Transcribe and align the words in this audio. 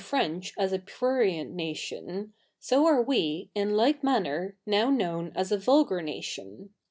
'ench 0.11 0.51
as 0.57 0.73
a 0.73 0.79
prurie7it 0.79 1.53
/laiion, 1.53 2.31
so 2.59 2.87
are 2.87 3.03
we, 3.03 3.51
in 3.53 3.77
like 3.77 4.01
77ianner, 4.01 4.53
7io7v 4.67 4.67
know7i 4.95 5.31
as 5.35 5.51
a 5.51 5.57
vulgar 5.59 6.01
7iatio7i. 6.01 6.69